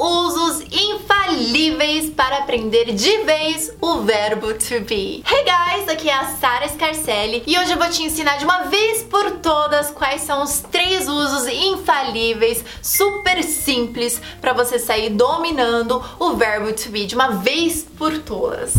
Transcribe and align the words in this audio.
usos 0.00 0.62
infalíveis 0.72 2.08
para 2.10 2.38
aprender 2.38 2.86
de 2.92 3.18
vez 3.18 3.70
o 3.80 4.00
verbo 4.00 4.54
to 4.54 4.80
be. 4.80 5.22
Hey 5.30 5.44
guys, 5.44 5.88
aqui 5.90 6.08
é 6.08 6.14
a 6.14 6.24
Sara 6.24 6.66
Scarcelli 6.68 7.42
e 7.46 7.58
hoje 7.58 7.72
eu 7.72 7.78
vou 7.78 7.88
te 7.90 8.02
ensinar 8.02 8.38
de 8.38 8.44
uma 8.44 8.62
vez 8.62 9.02
por 9.02 9.30
todas 9.42 9.90
quais 9.90 10.22
são 10.22 10.42
os 10.42 10.60
três 10.60 11.06
usos 11.06 11.46
infalíveis, 11.46 12.64
super 12.82 13.42
simples 13.42 14.20
para 14.40 14.54
você 14.54 14.78
sair 14.78 15.10
dominando 15.10 16.02
o 16.18 16.32
verbo 16.34 16.72
to 16.72 16.88
be 16.88 17.04
de 17.04 17.14
uma 17.14 17.32
vez 17.32 17.86
por 17.98 18.16
todas. 18.20 18.74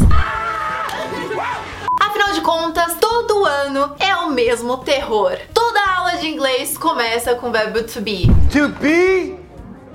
Afinal 2.02 2.34
de 2.34 2.42
contas, 2.42 2.96
todo 3.00 3.46
ano 3.46 3.96
é 4.00 4.16
o 4.16 4.32
mesmo 4.32 4.78
terror. 4.78 5.38
Toda 5.54 5.80
aula 5.98 6.18
de 6.18 6.28
inglês 6.28 6.76
começa 6.78 7.36
com 7.36 7.50
o 7.50 7.52
verbo 7.52 7.84
to 7.84 8.02
be. 8.02 8.26
To 8.52 8.70
be 8.70 9.41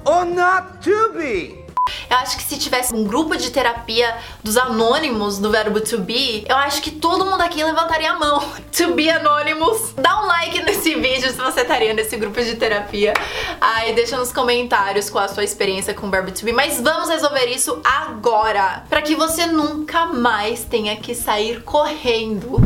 or 0.07 0.25
not 0.25 0.81
to 0.83 1.13
be? 1.13 1.67
Eu 2.09 2.17
acho 2.19 2.37
que 2.37 2.43
se 2.43 2.59
tivesse 2.59 2.95
um 2.95 3.05
grupo 3.05 3.37
de 3.37 3.51
terapia 3.51 4.17
dos 4.43 4.57
anônimos 4.57 5.39
do 5.39 5.51
verbo 5.51 5.81
to 5.81 5.99
be, 5.99 6.45
eu 6.49 6.57
acho 6.57 6.81
que 6.83 6.91
todo 6.91 7.25
mundo 7.25 7.41
aqui 7.41 7.63
levantaria 7.63 8.11
a 8.11 8.19
mão. 8.19 8.43
To 8.77 8.93
be 8.93 9.09
anônimos. 9.09 9.95
Dá 9.97 10.23
um 10.23 10.27
like 10.27 10.63
nesse 10.63 10.95
vídeo 10.97 11.31
se 11.31 11.37
você 11.37 11.63
estaria 11.63 11.95
nesse 11.95 12.15
grupo 12.19 12.43
de 12.43 12.57
terapia. 12.57 13.15
Aí 13.59 13.95
deixa 13.95 14.19
nos 14.19 14.31
comentários 14.31 15.09
qual 15.09 15.25
a 15.25 15.29
sua 15.29 15.45
experiência 15.45 15.95
com 15.95 16.09
o 16.09 16.11
verbo 16.11 16.31
to 16.31 16.45
be. 16.45 16.53
Mas 16.53 16.79
vamos 16.79 17.09
resolver 17.09 17.47
isso 17.47 17.81
agora, 17.83 18.85
para 18.91 19.01
que 19.01 19.15
você 19.15 19.47
nunca 19.47 20.07
mais 20.07 20.65
tenha 20.65 20.95
que 20.97 21.15
sair 21.15 21.63
correndo. 21.63 22.57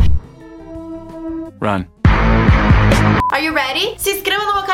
Run. 1.62 1.84
Are 3.32 3.44
you 3.44 3.54
ready? 3.54 3.94
Se 3.96 4.10
inscreva 4.10 4.44
no 4.44 4.54
meu 4.54 4.64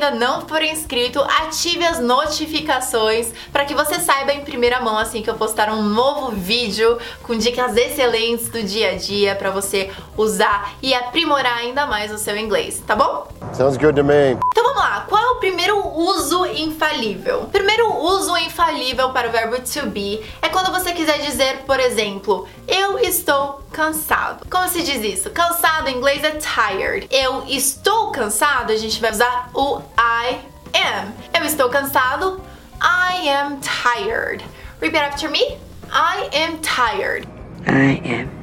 ainda 0.00 0.10
não 0.12 0.48
for 0.48 0.62
inscrito, 0.62 1.20
ative 1.20 1.84
as 1.84 2.00
notificações 2.00 3.30
para 3.52 3.66
que 3.66 3.74
você 3.74 3.96
saiba 4.00 4.32
em 4.32 4.40
primeira 4.40 4.80
mão 4.80 4.96
assim 4.96 5.20
que 5.20 5.28
eu 5.28 5.34
postar 5.34 5.70
um 5.70 5.82
novo 5.82 6.30
vídeo 6.30 6.98
com 7.22 7.36
dicas 7.36 7.76
excelentes 7.76 8.48
do 8.48 8.62
dia 8.62 8.92
a 8.92 8.94
dia 8.96 9.36
para 9.36 9.50
você 9.50 9.90
usar 10.16 10.72
e 10.82 10.94
aprimorar 10.94 11.58
ainda 11.58 11.86
mais 11.86 12.10
o 12.10 12.16
seu 12.16 12.36
inglês, 12.36 12.82
tá 12.86 12.96
bom? 12.96 13.28
Sounds 13.52 13.76
good 13.76 13.94
to 13.94 14.04
me. 14.04 14.38
Então 14.52 14.64
vamos 14.64 14.80
lá, 14.80 15.04
qual 15.06 15.22
é 15.22 15.30
o 15.32 15.36
primeiro 15.36 15.78
uso 16.00 16.46
infalível? 16.46 17.48
Primeiro 17.52 17.94
uso 17.94 18.36
infalível 18.38 19.10
para 19.10 19.28
o 19.28 19.32
verbo 19.32 19.56
to 19.60 19.86
be 19.86 20.20
é 20.40 20.48
quando 20.48 20.72
você 20.72 20.92
quiser 20.92 21.18
dizer, 21.18 21.58
por 21.66 21.78
exemplo, 21.78 22.48
eu 22.66 22.98
estou 22.98 23.62
cansado. 23.72 24.46
Como 24.50 24.68
se 24.68 24.82
diz 24.82 25.02
isso? 25.04 25.30
Cansado 25.30 25.88
em 25.88 25.96
inglês 25.96 26.22
é 26.24 26.32
tired. 26.32 27.06
Eu 27.10 27.44
estou 27.46 28.10
cansado, 28.10 28.72
a 28.72 28.76
gente 28.76 29.00
vai 29.00 29.10
usar 29.10 29.50
o 29.54 29.80
I 29.98 30.38
am. 30.74 31.12
Eu 31.38 31.44
estou 31.44 31.68
cansado, 31.68 32.40
I 32.82 33.28
am 33.28 33.58
tired. 33.60 34.44
Repeat 34.80 35.04
after 35.04 35.30
me. 35.30 35.58
I 35.92 36.30
am 36.32 36.58
tired. 36.58 37.28
I 37.66 38.00
am. 38.04 38.39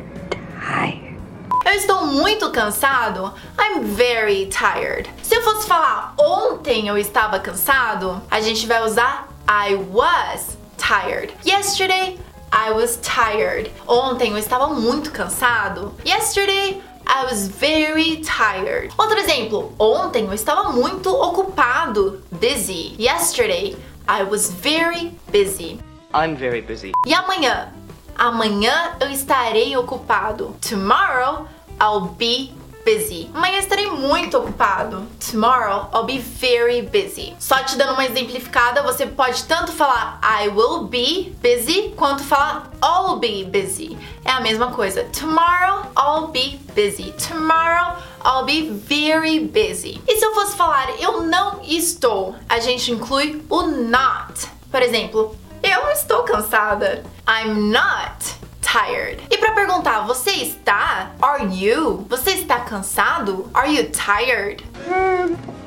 Eu 1.67 1.73
estou 1.73 2.05
muito 2.05 2.49
cansado. 2.49 3.33
I'm 3.59 3.83
very 3.83 4.45
tired. 4.45 5.09
Se 5.21 5.35
eu 5.35 5.41
fosse 5.41 5.67
falar 5.67 6.13
ontem 6.17 6.87
eu 6.87 6.97
estava 6.97 7.41
cansado, 7.41 8.21
a 8.31 8.39
gente 8.39 8.65
vai 8.65 8.81
usar 8.85 9.27
I 9.45 9.75
was 9.75 10.57
tired. 10.77 11.33
Yesterday 11.45 12.17
I 12.53 12.71
was 12.71 12.97
tired. 13.01 13.69
Ontem 13.85 14.31
eu 14.31 14.37
estava 14.37 14.67
muito 14.67 15.11
cansado. 15.11 15.93
Yesterday 16.05 16.81
I 17.05 17.25
was 17.25 17.49
very 17.49 18.21
tired. 18.21 18.93
Outro 18.97 19.19
exemplo, 19.19 19.75
ontem 19.77 20.23
eu 20.23 20.33
estava 20.33 20.71
muito 20.71 21.09
ocupado, 21.09 22.23
busy. 22.31 22.95
Yesterday 22.97 23.75
I 24.07 24.23
was 24.23 24.49
very 24.49 25.11
busy. 25.29 25.81
I'm 26.13 26.33
very 26.37 26.61
busy. 26.61 26.93
E 27.05 27.13
amanhã? 27.13 27.73
Amanhã 28.17 28.95
eu 29.01 29.11
estarei 29.11 29.75
ocupado. 29.75 30.55
Tomorrow 30.61 31.45
I'll 31.87 32.01
be 32.01 32.51
busy. 32.83 33.29
Amanhã 33.33 33.59
estarei 33.59 33.89
muito 33.89 34.37
ocupado. 34.37 35.07
Tomorrow 35.31 35.89
I'll 35.93 36.03
be 36.03 36.19
very 36.19 36.81
busy. 36.81 37.33
Só 37.39 37.63
te 37.63 37.77
dando 37.77 37.93
uma 37.93 38.05
exemplificada, 38.05 38.83
você 38.83 39.05
pode 39.05 39.45
tanto 39.45 39.71
falar 39.71 40.19
I 40.21 40.49
will 40.49 40.83
be 40.83 41.33
busy 41.41 41.93
quanto 41.95 42.23
falar 42.25 42.69
I'll 42.83 43.19
be 43.19 43.45
busy. 43.45 43.97
É 44.25 44.31
a 44.31 44.41
mesma 44.41 44.71
coisa. 44.71 45.05
Tomorrow 45.05 45.85
I'll 45.97 46.27
be 46.27 46.59
busy. 46.75 47.13
Tomorrow 47.13 47.95
I'll 48.25 48.43
be 48.43 48.69
very 48.69 49.39
busy. 49.39 50.01
E 50.05 50.17
se 50.17 50.25
eu 50.25 50.33
fosse 50.33 50.57
falar 50.57 50.89
eu 50.99 51.21
não 51.21 51.61
estou, 51.63 52.35
a 52.49 52.59
gente 52.59 52.91
inclui 52.91 53.41
o 53.49 53.61
not. 53.63 54.49
Por 54.69 54.81
exemplo, 54.81 55.37
eu 55.63 55.89
estou 55.91 56.23
cansada. 56.23 57.05
I'm 57.25 57.71
not 57.71 58.37
tired. 58.61 59.23
E 59.29 59.37
para 59.37 59.53
perguntar, 59.53 60.01
você 60.01 60.31
está? 60.31 60.96
Are 61.37 61.45
you? 61.53 62.03
Você 62.09 62.31
está 62.31 62.61
cansado? 62.61 63.47
Are 63.53 63.71
you 63.71 63.91
tired? 63.91 64.63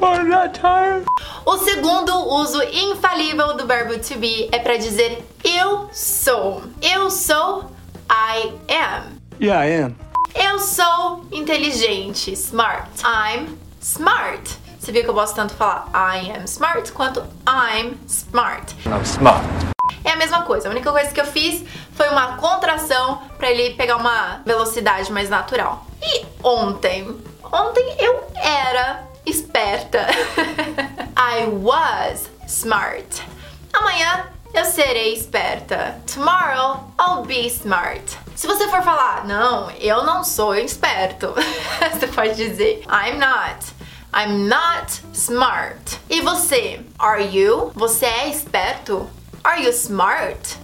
I'm 0.03 0.28
not 0.28 0.58
tired. 0.58 1.06
O 1.47 1.58
segundo 1.58 2.12
uso 2.12 2.60
infalível 2.60 3.56
do 3.56 3.69
verbo 3.69 3.97
to 3.97 4.19
be 4.19 4.48
é 4.50 4.58
para 4.58 4.76
dizer 4.76 5.25
eu 5.44 5.88
sou. 5.92 6.64
Eu 6.82 7.08
sou 7.08 7.70
I 8.10 8.53
am. 8.69 9.20
Yeah, 9.41 9.64
I 9.64 9.84
am. 9.84 9.97
Eu 10.34 10.58
sou 10.58 11.25
inteligente, 11.31 12.32
smart. 12.32 12.91
I'm 13.04 13.56
smart. 13.81 14.58
Você 14.76 14.91
viu 14.91 15.04
que 15.04 15.10
eu 15.10 15.14
posso 15.14 15.37
tanto 15.37 15.54
falar 15.54 15.88
I 15.94 16.32
am 16.32 16.47
smart 16.47 16.91
quanto 16.91 17.20
I'm 17.47 17.97
smart. 18.08 18.75
I'm 18.87 19.04
smart. 19.04 19.69
É 20.05 20.11
a 20.12 20.17
mesma 20.17 20.43
coisa. 20.43 20.69
A 20.69 20.71
única 20.71 20.91
coisa 20.91 21.11
que 21.11 21.21
eu 21.21 21.27
fiz 21.27 21.65
foi 21.95 22.09
uma 22.09 22.37
contração 22.37 23.23
para 23.37 23.51
ele 23.51 23.75
pegar 23.75 23.97
uma 23.97 24.41
velocidade 24.45 25.12
mais 25.12 25.28
natural. 25.28 25.87
E 26.03 26.25
ontem, 26.43 27.17
ontem 27.53 27.97
eu 27.99 28.25
era 28.37 29.05
esperta. 29.27 30.06
I 31.17 31.47
was 31.47 32.29
smart. 32.47 33.23
Amanhã 33.73 34.27
eu 34.53 34.65
serei 34.65 35.15
esperta. 35.15 36.00
Tomorrow 36.12 36.93
I'll 36.99 37.25
be 37.25 37.47
smart. 37.47 38.19
Se 38.34 38.47
você 38.47 38.67
for 38.69 38.83
falar, 38.83 39.27
não, 39.27 39.71
eu 39.73 40.03
não 40.03 40.25
sou 40.25 40.55
esperto, 40.55 41.34
você 41.93 42.06
pode 42.06 42.34
dizer 42.34 42.83
I'm 42.89 43.19
not. 43.19 43.81
I'm 44.12 44.49
not 44.49 45.03
smart. 45.12 46.00
E 46.09 46.21
você? 46.21 46.81
Are 46.99 47.23
you? 47.23 47.71
Você 47.75 48.06
é 48.06 48.29
esperto? 48.29 49.09
Are 49.43 49.59
you 49.62 49.73
smart? 49.73 50.59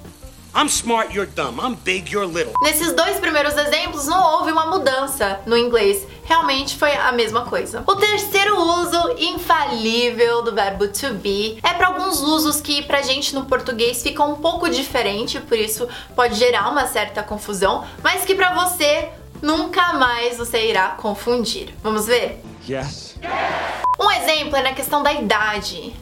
I'm 0.54 0.68
smart, 0.68 1.14
you're 1.14 1.26
dumb. 1.26 1.58
I'm 1.60 1.76
big, 1.76 2.10
you're 2.10 2.26
little. 2.26 2.52
Nesses 2.62 2.92
dois 2.92 3.18
primeiros 3.18 3.54
exemplos 3.56 4.06
não 4.06 4.22
houve 4.22 4.52
uma 4.52 4.66
mudança 4.66 5.40
no 5.46 5.56
inglês. 5.56 6.06
Realmente 6.24 6.76
foi 6.76 6.92
a 6.94 7.10
mesma 7.12 7.46
coisa. 7.46 7.82
O 7.86 7.96
terceiro 7.96 8.58
uso 8.58 9.16
infalível 9.18 10.42
do 10.42 10.54
verbo 10.54 10.88
to 10.88 11.14
be 11.14 11.58
é 11.62 11.72
para 11.72 11.86
alguns 11.88 12.20
usos 12.20 12.60
que 12.60 12.82
pra 12.82 13.00
gente 13.00 13.34
no 13.34 13.46
português 13.46 14.02
fica 14.02 14.22
um 14.22 14.36
pouco 14.36 14.68
diferente, 14.68 15.40
por 15.40 15.58
isso 15.58 15.88
pode 16.14 16.34
gerar 16.34 16.68
uma 16.70 16.86
certa 16.86 17.22
confusão, 17.22 17.86
mas 18.02 18.24
que 18.24 18.34
pra 18.34 18.54
você 18.54 19.10
nunca 19.40 19.94
mais 19.94 20.36
você 20.36 20.68
irá 20.68 20.90
confundir. 20.90 21.74
Vamos 21.82 22.06
ver? 22.06 22.42
Yes. 22.68 23.14
Um 23.98 24.10
exemplo 24.10 24.56
é 24.56 24.62
na 24.62 24.72
questão 24.74 25.02
da 25.02 25.12
idade. 25.12 25.94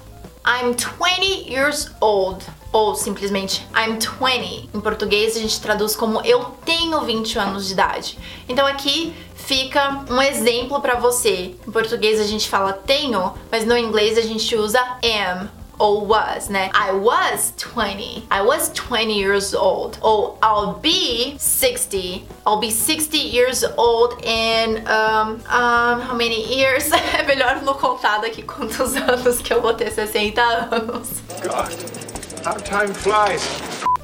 I'm 0.46 0.74
20 0.74 1.52
years 1.52 1.90
old. 2.00 2.44
Ou 2.74 2.96
simplesmente 2.96 3.64
I'm 3.72 4.00
20. 4.00 4.70
Em 4.74 4.80
português 4.80 5.36
a 5.36 5.38
gente 5.38 5.60
traduz 5.60 5.94
como 5.94 6.20
eu 6.22 6.44
tenho 6.64 7.00
20 7.00 7.38
anos 7.38 7.68
de 7.68 7.72
idade. 7.72 8.18
Então 8.48 8.66
aqui 8.66 9.14
fica 9.36 10.04
um 10.10 10.20
exemplo 10.20 10.80
para 10.80 10.96
você. 10.96 11.54
Em 11.66 11.70
português 11.70 12.20
a 12.20 12.24
gente 12.24 12.48
fala 12.48 12.72
tenho, 12.72 13.32
mas 13.48 13.64
no 13.64 13.78
inglês 13.78 14.18
a 14.18 14.22
gente 14.22 14.56
usa 14.56 14.80
am 15.04 15.48
ou 15.78 16.04
was, 16.04 16.48
né? 16.48 16.68
I 16.74 16.92
was 16.92 17.52
20. 17.56 18.26
I 18.28 18.42
was 18.42 18.70
20 18.70 19.12
years 19.12 19.54
old. 19.54 19.96
Ou 20.00 20.36
I'll 20.42 20.74
be 20.74 21.36
60. 21.38 22.26
I'll 22.44 22.58
be 22.58 22.72
60 22.72 23.16
years 23.16 23.64
old 23.76 24.16
in 24.24 24.82
um, 24.86 25.34
um, 25.36 26.00
how 26.00 26.14
many 26.16 26.42
years? 26.52 26.90
É 27.14 27.22
melhor 27.22 27.62
não 27.62 27.74
contar 27.74 28.18
daqui 28.18 28.42
quantos 28.42 28.96
anos 28.98 29.40
que 29.40 29.52
eu 29.52 29.62
vou 29.62 29.74
ter 29.74 29.92
60 29.92 30.42
anos. 30.42 31.08
God, 31.42 32.13
how 32.44 32.56
time 32.58 32.92
flies. 32.92 33.42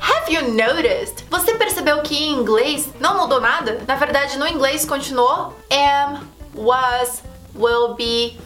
Have 0.00 0.30
you 0.30 0.40
noticed? 0.52 1.24
Você 1.30 1.54
percebeu 1.54 2.00
que 2.02 2.16
em 2.16 2.32
inglês 2.32 2.88
não 2.98 3.18
mudou 3.18 3.40
nada? 3.40 3.82
Na 3.86 3.96
verdade, 3.96 4.38
no 4.38 4.46
inglês 4.46 4.84
continuou 4.86 5.54
am, 5.70 6.26
was, 6.54 7.22
will 7.54 7.94
be, 7.94 8.38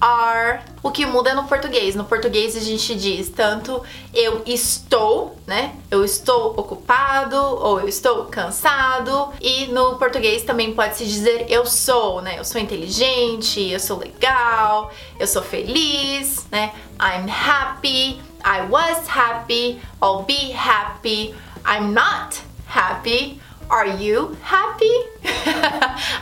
are. 0.00 0.60
O 0.82 0.90
que 0.90 1.06
muda 1.06 1.30
é 1.30 1.34
no 1.34 1.44
português. 1.44 1.94
No 1.94 2.04
português 2.04 2.56
a 2.56 2.60
gente 2.60 2.94
diz 2.94 3.30
tanto 3.30 3.82
eu 4.14 4.42
estou, 4.44 5.36
né? 5.46 5.74
Eu 5.90 6.04
estou 6.04 6.50
ocupado 6.50 7.36
ou 7.36 7.80
eu 7.80 7.88
estou 7.88 8.26
cansado. 8.26 9.32
E 9.40 9.66
no 9.68 9.96
português 9.96 10.42
também 10.42 10.74
pode 10.74 10.96
se 10.96 11.06
dizer 11.06 11.46
eu 11.48 11.64
sou, 11.64 12.20
né? 12.20 12.38
Eu 12.38 12.44
sou 12.44 12.60
inteligente, 12.60 13.70
eu 13.70 13.80
sou 13.80 13.98
legal, 13.98 14.92
eu 15.18 15.26
sou 15.26 15.42
feliz, 15.42 16.46
né? 16.50 16.72
I'm 17.00 17.30
happy. 17.30 18.27
I 18.48 18.64
was 18.64 19.06
happy. 19.06 19.78
I'll 20.00 20.22
be 20.22 20.52
happy. 20.52 21.34
I'm 21.66 21.92
not 21.92 22.40
happy. 22.66 23.42
Are 23.68 23.86
you 23.86 24.38
happy? 24.42 24.90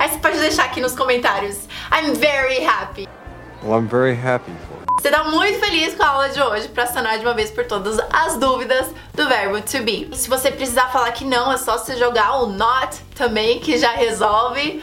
Aí 0.00 0.08
você 0.08 0.18
pode 0.18 0.36
deixar 0.40 0.64
aqui 0.64 0.80
nos 0.80 0.96
comentários. 0.96 1.68
I'm 1.92 2.16
very 2.16 2.64
happy. 2.64 3.06
Well, 3.62 3.78
I'm 3.78 3.86
very 3.86 4.16
happy 4.16 4.50
for 4.66 4.74
you. 4.74 4.86
Você 5.00 5.08
tá 5.08 5.22
muito 5.22 5.60
feliz 5.60 5.94
com 5.94 6.02
a 6.02 6.08
aula 6.08 6.28
de 6.28 6.42
hoje 6.42 6.66
pra 6.66 6.84
sanar 6.86 7.16
de 7.20 7.24
uma 7.24 7.32
vez 7.32 7.52
por 7.52 7.64
todas 7.64 7.96
as 8.12 8.36
dúvidas 8.38 8.88
do 9.14 9.28
verbo 9.28 9.60
to 9.60 9.84
be. 9.84 10.08
Se 10.12 10.28
você 10.28 10.50
precisar 10.50 10.88
falar 10.88 11.12
que 11.12 11.24
não, 11.24 11.52
é 11.52 11.56
só 11.56 11.78
você 11.78 11.96
jogar 11.96 12.42
o 12.42 12.46
not 12.46 13.04
também, 13.14 13.60
que 13.60 13.78
já 13.78 13.92
resolve. 13.92 14.82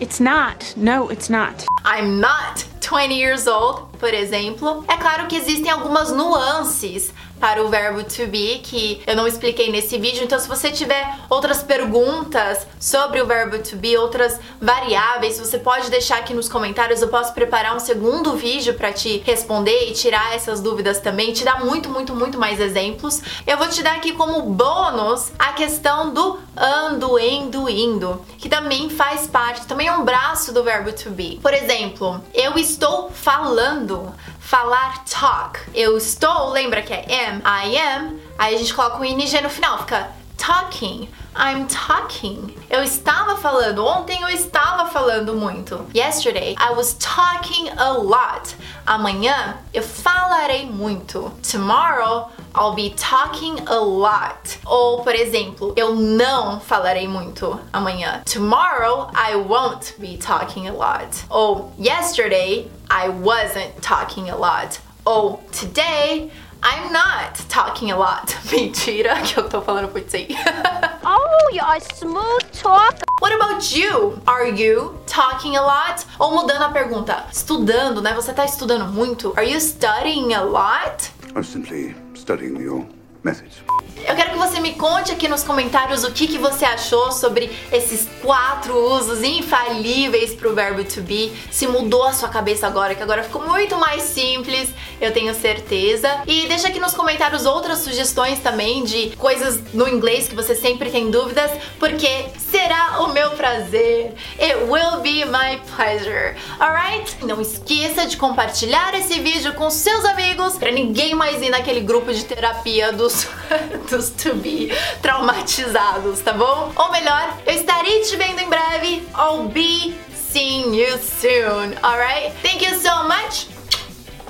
It's 0.00 0.20
not. 0.20 0.78
No, 0.78 1.10
it's 1.10 1.28
not. 1.28 1.64
I'm 1.84 2.20
not 2.20 2.66
20 2.86 3.14
years 3.14 3.46
old, 3.46 3.86
por 3.98 4.12
exemplo. 4.12 4.84
É 4.88 4.96
claro 4.96 5.26
que 5.26 5.36
existem 5.36 5.70
algumas 5.70 6.10
nuances 6.12 7.12
para 7.44 7.62
o 7.62 7.68
verbo 7.68 8.02
to 8.02 8.26
be 8.26 8.58
que 8.60 9.02
eu 9.06 9.14
não 9.14 9.26
expliquei 9.26 9.70
nesse 9.70 9.98
vídeo. 9.98 10.24
Então, 10.24 10.38
se 10.38 10.48
você 10.48 10.70
tiver 10.70 11.06
outras 11.28 11.62
perguntas 11.62 12.66
sobre 12.80 13.20
o 13.20 13.26
verbo 13.26 13.58
to 13.58 13.76
be, 13.76 13.98
outras 13.98 14.40
variáveis, 14.58 15.38
você 15.38 15.58
pode 15.58 15.90
deixar 15.90 16.20
aqui 16.20 16.32
nos 16.32 16.48
comentários. 16.48 17.02
Eu 17.02 17.08
posso 17.08 17.34
preparar 17.34 17.76
um 17.76 17.78
segundo 17.78 18.32
vídeo 18.34 18.72
para 18.72 18.94
te 18.94 19.18
responder 19.26 19.90
e 19.90 19.92
tirar 19.92 20.34
essas 20.34 20.62
dúvidas 20.62 21.00
também, 21.00 21.34
te 21.34 21.44
dar 21.44 21.62
muito, 21.62 21.90
muito, 21.90 22.14
muito 22.14 22.38
mais 22.38 22.58
exemplos. 22.58 23.20
Eu 23.46 23.58
vou 23.58 23.68
te 23.68 23.82
dar 23.82 23.96
aqui 23.96 24.12
como 24.12 24.40
bônus 24.40 25.30
a 25.38 25.52
questão 25.52 26.14
do 26.14 26.38
ando, 26.56 27.18
endo, 27.18 27.68
indo, 27.68 28.24
que 28.38 28.48
também 28.48 28.88
faz 28.88 29.26
parte, 29.26 29.66
também 29.66 29.88
é 29.88 29.92
um 29.92 30.02
braço 30.02 30.50
do 30.50 30.62
verbo 30.64 30.92
to 30.92 31.10
be. 31.10 31.38
Por 31.42 31.52
exemplo, 31.52 32.24
eu 32.32 32.56
estou 32.56 33.10
falando 33.10 34.14
falar 34.44 35.04
talk. 35.06 35.58
Eu 35.74 35.96
estou, 35.96 36.50
lembra 36.50 36.82
que 36.82 36.92
é 36.92 37.06
am, 37.28 37.38
I 37.38 37.78
am, 37.78 38.20
aí 38.38 38.54
a 38.54 38.58
gente 38.58 38.74
coloca 38.74 38.98
um 38.98 39.04
ing 39.04 39.16
no 39.42 39.48
final, 39.48 39.78
fica 39.78 40.10
talking. 40.36 41.08
I'm 41.36 41.66
talking. 41.66 42.54
Eu 42.70 42.82
estava 42.84 43.36
falando. 43.36 43.84
Ontem 43.84 44.22
eu 44.22 44.28
estava 44.28 44.86
falando 44.86 45.34
muito. 45.34 45.84
Yesterday 45.92 46.54
I 46.58 46.72
was 46.72 46.94
talking 46.94 47.70
a 47.76 47.92
lot. 47.92 48.54
Amanhã 48.86 49.56
eu 49.72 49.82
falarei 49.82 50.64
muito. 50.66 51.32
Tomorrow 51.42 52.30
I'll 52.54 52.74
be 52.74 52.90
talking 52.90 53.56
a 53.66 53.80
lot. 53.80 54.60
Ou, 54.64 55.02
por 55.02 55.14
exemplo, 55.14 55.72
eu 55.76 55.96
não 55.96 56.60
falarei 56.60 57.08
muito 57.08 57.58
amanhã. 57.72 58.22
Tomorrow 58.24 59.10
I 59.12 59.34
won't 59.34 59.94
be 59.98 60.16
talking 60.16 60.68
a 60.68 60.72
lot. 60.72 61.24
Ou 61.30 61.72
yesterday 61.76 62.70
I 62.88 63.08
wasn't 63.08 63.80
talking 63.82 64.30
a 64.30 64.36
lot. 64.36 64.78
Ou 65.04 65.42
today 65.50 66.30
I'm 66.62 66.92
not 66.92 67.42
talking 67.48 67.90
a 67.90 67.96
lot. 67.96 68.36
Mentira, 68.50 69.20
que 69.20 69.36
eu 69.38 69.48
tô 69.48 69.60
falando 69.60 69.88
por 69.88 70.00
si. 70.08 70.28
Oh, 71.36 71.50
you're 71.52 71.64
a 71.64 71.80
smooth 71.80 72.42
talker. 72.52 73.02
What 73.18 73.34
about 73.34 73.74
you? 73.74 74.20
Are 74.24 74.46
you 74.46 74.96
talking 75.06 75.56
a 75.56 75.62
lot? 75.62 76.06
Ou 76.20 76.30
mudando 76.30 76.62
a 76.62 76.68
pergunta, 76.68 77.24
estudando, 77.32 78.00
né? 78.00 78.14
Você 78.14 78.32
tá 78.32 78.44
estudando 78.44 78.92
muito? 78.92 79.32
Are 79.36 79.44
you 79.44 79.60
studying 79.60 80.32
a 80.32 80.42
lot? 80.42 81.10
Or 81.34 81.42
simply 81.42 81.96
studying 82.14 82.60
your 82.60 82.86
methods. 83.24 83.64
Eu 84.06 84.14
quero 84.14 84.32
que 84.32 84.36
você 84.36 84.60
me 84.60 84.74
conte 84.74 85.12
aqui 85.12 85.26
nos 85.26 85.42
comentários 85.42 86.04
o 86.04 86.12
que, 86.12 86.26
que 86.26 86.36
você 86.36 86.64
achou 86.66 87.10
sobre 87.10 87.50
esses 87.72 88.06
quatro 88.20 88.76
usos 88.76 89.22
infalíveis 89.22 90.34
para 90.34 90.48
o 90.48 90.54
verbo 90.54 90.84
to 90.84 91.00
be. 91.00 91.32
Se 91.50 91.66
mudou 91.66 92.04
a 92.04 92.12
sua 92.12 92.28
cabeça 92.28 92.66
agora, 92.66 92.94
que 92.94 93.02
agora 93.02 93.22
ficou 93.22 93.46
muito 93.46 93.78
mais 93.78 94.02
simples, 94.02 94.68
eu 95.00 95.10
tenho 95.10 95.34
certeza. 95.34 96.22
E 96.26 96.46
deixa 96.46 96.68
aqui 96.68 96.78
nos 96.78 96.92
comentários 96.92 97.46
outras 97.46 97.78
sugestões 97.78 98.40
também 98.40 98.84
de 98.84 99.16
coisas 99.16 99.58
no 99.72 99.88
inglês 99.88 100.28
que 100.28 100.34
você 100.34 100.54
sempre 100.54 100.90
tem 100.90 101.10
dúvidas, 101.10 101.50
porque 101.78 102.26
será 102.74 103.00
o 103.00 103.12
meu 103.12 103.30
prazer. 103.30 104.14
It 104.38 104.56
will 104.68 105.00
be 105.00 105.24
my 105.24 105.60
pleasure. 105.76 106.34
Alright? 106.58 107.24
Não 107.24 107.40
esqueça 107.40 108.06
de 108.06 108.16
compartilhar 108.16 108.94
esse 108.94 109.20
vídeo 109.20 109.54
com 109.54 109.70
seus 109.70 110.04
amigos 110.04 110.58
para 110.58 110.72
ninguém 110.72 111.14
mais 111.14 111.40
ir 111.40 111.50
naquele 111.50 111.80
grupo 111.80 112.12
de 112.12 112.24
terapia 112.24 112.92
dos 112.92 113.28
dos 113.88 114.10
to 114.10 114.34
be 114.34 114.70
traumatizados, 115.00 116.20
tá 116.20 116.32
bom? 116.32 116.72
Ou 116.74 116.90
melhor, 116.90 117.38
eu 117.46 117.54
estarei 117.54 118.00
te 118.00 118.16
vendo 118.16 118.40
em 118.40 118.48
breve. 118.48 119.06
I'll 119.16 119.48
be 119.48 119.94
seeing 120.12 120.74
you 120.74 120.98
soon, 120.98 121.74
alright? 121.82 122.34
Thank 122.42 122.64
you 122.64 122.74
so 122.76 123.04
much. 123.04 123.46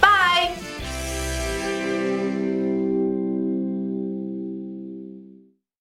Bye! 0.00 0.73